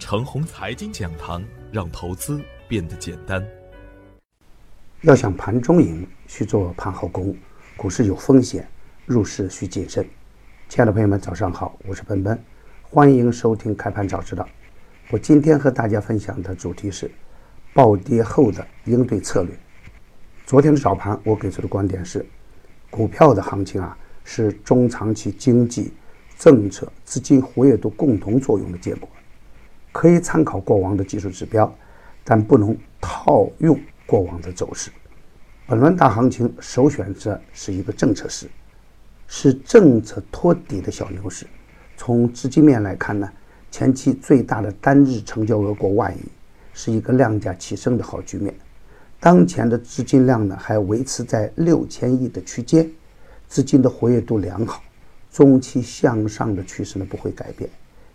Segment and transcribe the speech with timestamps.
[0.00, 3.46] 程红财经讲堂，让投资变得简单。
[5.02, 7.36] 要想盘中赢，需做盘后功。
[7.76, 8.66] 股市有风险，
[9.04, 10.04] 入市需谨慎。
[10.70, 12.42] 亲爱的朋友们，早上好，我是奔奔，
[12.82, 14.48] 欢迎收听开盘早知道。
[15.10, 17.08] 我今天和大家分享的主题是
[17.74, 19.54] 暴跌后的应对策略。
[20.46, 22.24] 昨天的早盘，我给出的观点是，
[22.88, 25.92] 股票的行情啊，是中长期经济、
[26.38, 29.08] 政策、资金活跃度共同作用的结果，
[29.92, 31.72] 可以参考过往的技术指标，
[32.24, 34.90] 但不能套用过往的走势。
[35.66, 38.48] 本轮大行情首选择是一个政策市，
[39.28, 41.46] 是政策托底的小牛市。
[41.96, 43.30] 从资金面来看呢，
[43.70, 46.22] 前期最大的单日成交额过万亿，
[46.72, 48.54] 是一个量价齐升的好局面。
[49.20, 52.90] 当前的资金量呢还维持在六千亿的区间，
[53.46, 54.82] 资金的活跃度良好，
[55.30, 57.68] 中期向上的趋势呢不会改变。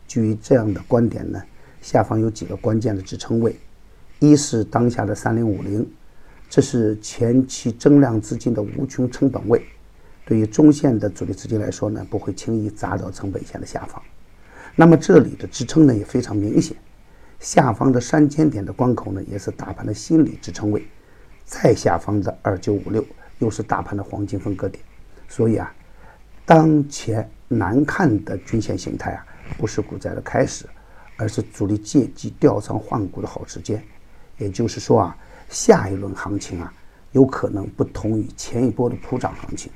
[0.07, 1.41] 基于这样的观点呢，
[1.85, 3.55] 下方有几个关键的支撑位，
[4.17, 5.87] 一是当下的三零五零。
[6.49, 9.63] 这是前期增量资金的无穷成本位，
[10.25, 14.01] 对于中线的主力资金来说呢，不会轻易砸到成本线的下方。
[14.75, 16.75] 那么这里的支撑呢也非常明显，
[17.39, 20.83] 下方的三千点的关口呢也是大盘的心理支撑位，
[21.45, 23.05] 再下方的二九五六
[23.37, 24.83] 又是大盘的黄金分割点。
[25.29, 25.71] 所以啊，
[26.47, 29.23] 当前难看的均线形态啊，
[29.55, 30.65] 不是股灾的开始，
[31.17, 33.83] 而是主力借机调仓换股的好时间。
[34.37, 35.17] 也就是说啊。
[35.47, 36.73] 下一轮行情啊，
[37.11, 39.71] 有可能不同于前一波的普涨行情，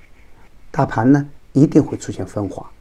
[0.71, 2.71] 大盘呢一定会出现分化，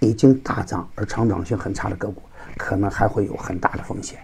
[0.00, 2.22] 已经大涨而成长性很差的个股，
[2.56, 4.18] 可能还会有很大的风险。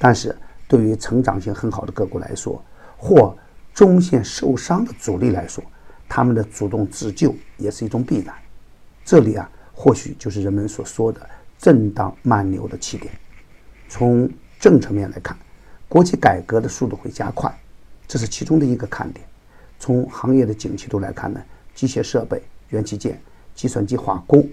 [0.00, 0.36] 但是
[0.66, 2.60] 对于成长性很好的个股来说，
[2.98, 3.34] 或
[3.72, 5.62] 中线受伤的主力来说，
[6.08, 8.34] 他们的主动自救也是一种必然。
[9.04, 11.24] 这里啊，或许就是人们所说的
[11.64, 13.10] 震荡慢牛的起点。
[13.88, 15.34] 从政策面来看。
[15.88, 17.50] 国企改革的速度会加快，
[18.06, 19.24] 这是其中的一个看点。
[19.78, 21.40] 从行业的景气度来看呢，
[21.72, 23.18] 机械设备、元器件、
[23.54, 24.46] 计算机化工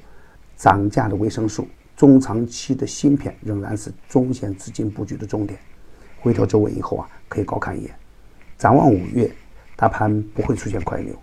[0.55, 1.67] 涨价的维生素，
[1.97, 5.59] 中长期的芯片仍然是中线资金布局的重点。
[6.21, 7.93] 回调走稳以后啊，可以高看一眼。
[8.57, 9.29] 展望五月，
[9.75, 11.13] 大盘不会出现快牛，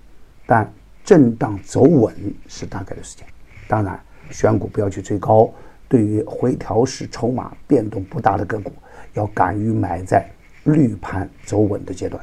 [0.44, 0.70] 但
[1.02, 2.14] 震荡走稳
[2.46, 3.26] 是大概的事件。
[3.68, 3.98] 当然，
[4.30, 5.50] 选股不要去追高。
[5.88, 8.72] 对于回调时筹码变动不大的个股。
[9.14, 10.30] 要敢于买在
[10.64, 12.22] 绿盘走稳的阶段，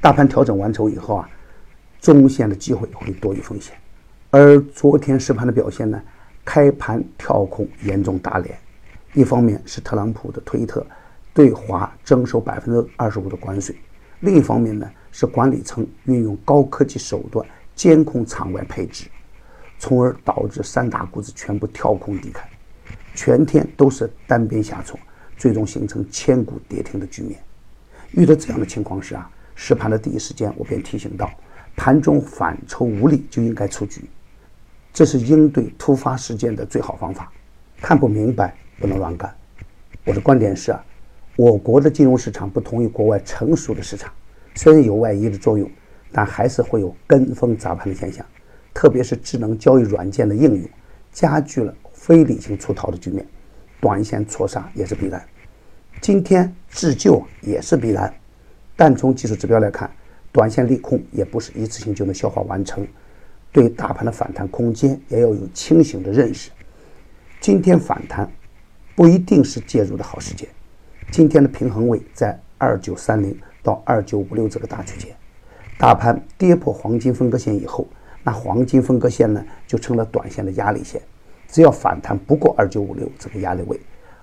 [0.00, 1.28] 大盘调整完成以后啊，
[2.00, 3.74] 中线的机会会多于风险。
[4.30, 6.00] 而昨天实盘的表现呢，
[6.44, 8.56] 开盘跳空严重打脸，
[9.12, 10.86] 一方面是特朗普的推特
[11.34, 13.74] 对华征收百分之二十五的关税，
[14.20, 17.44] 另一方面呢是管理层运用高科技手段
[17.74, 19.08] 监控场外配置，
[19.78, 22.48] 从而导致三大股指全部跳空低开，
[23.14, 24.98] 全天都是单边下挫。
[25.38, 27.36] 最终形成千股跌停的局面。
[28.12, 31.28] 遇到这样的情况时啊，实盘的第一时间我便提醒到，
[31.74, 34.04] 盘中反抽无力就应该出局，
[34.92, 37.32] 这是应对突发事件的最好方法。
[37.80, 39.34] 看不明白不能乱干。
[40.04, 40.84] 我的观点是啊，
[41.34, 44.12] 我国的金融市场不同于国外成熟的市场，
[44.54, 45.68] 虽然有外溢的作用，
[46.12, 48.24] 但还是会有跟风砸盘的现象，
[48.72, 50.70] 特别是智能交易软件的应用，
[51.10, 53.24] 加剧了非理性出逃的局面，
[53.80, 55.24] 短线错杀也是必然。
[56.00, 58.12] 今天自救也是必然，
[58.74, 59.88] 但从技术指标来看，
[60.32, 62.84] 短线利空也不是一次性就能消化完成。
[63.52, 66.50] 对大盘的反弹空间也要有清醒的认识。
[67.40, 68.28] 今天反弹
[68.96, 70.48] 不一定是介入的好时间。
[71.12, 75.14] 今天的平衡位在二九三零到二九五六这个大区间，
[75.78, 77.86] 大盘跌破黄金分割线以后，
[78.24, 81.00] 那黄金分割线呢就成了短线的压力线。
[81.52, 83.78] 只要反弹不过二九五六这个压力位，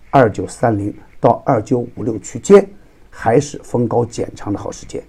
[0.10, 0.94] 二九三零。
[1.22, 2.66] 到二九五六区间，
[3.10, 5.04] 还是逢高减仓的好时间，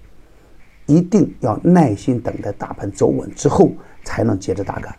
[0.85, 3.71] 一定要耐心等待大盘走稳之后，
[4.03, 4.93] 才能接着大干。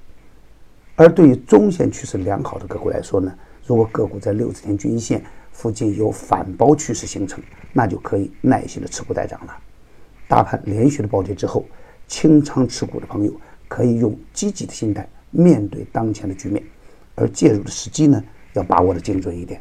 [0.96, 3.30] 而对于中线趋势良好的个股来说呢，
[3.66, 7.44] 如果个股在六十天均线附近有反包趋势形成，
[7.74, 9.54] 那就可以耐心的持股待涨了。
[10.26, 11.66] 大盘连续的暴跌之后，
[12.08, 13.32] 清仓持股的朋友
[13.68, 16.64] 可以用积极的心态面对当前的局面，
[17.22, 18.22] 而介入的时机呢，
[18.54, 19.60] 要把握的精准一点。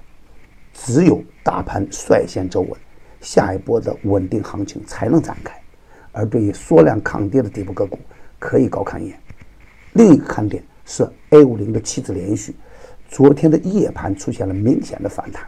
[0.73, 2.71] 只有大盘率先走稳，
[3.19, 5.53] 下一波的稳定行情才能展开。
[6.11, 7.99] 而对于缩量抗跌的底部个股，
[8.39, 9.19] 可以高看一眼。
[9.93, 12.55] 另一个看点是 A 五零的期指连续，
[13.07, 15.45] 昨天的夜盘出现了明显的反弹，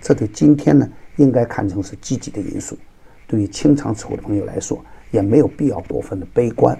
[0.00, 2.78] 这对今天呢应该看成是积极的因素。
[3.26, 6.76] 对于清仓持股的朋友来说，也没有必要过分的悲观。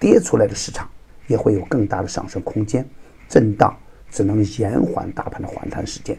[0.00, 0.88] 跌出来的市场
[1.26, 2.84] 也会有更大的上升空间，
[3.28, 3.76] 震荡
[4.10, 6.16] 只能延缓大盘的反弹时间。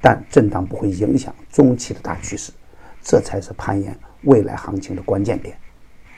[0.00, 2.52] 但震荡不会影响中期的大趋势，
[3.02, 5.56] 这才是攀岩未来行情的关键点。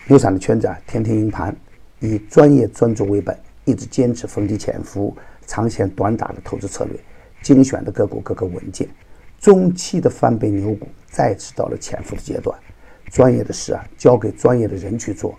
[0.07, 1.57] 牛散的圈子啊，天天赢盘，
[1.99, 5.17] 以专业专注为本，一直坚持逢低潜伏、
[5.47, 7.01] 长线短打的投资策略，
[7.43, 8.89] 精选的个股个个稳健。
[9.39, 12.59] 中期的翻倍牛股再次到了潜伏的阶段，
[13.11, 15.35] 专业的事啊，交给专业的人去做。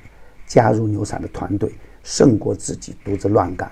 [0.47, 1.71] 加入牛散的团队，
[2.03, 3.71] 胜过自己独自乱干。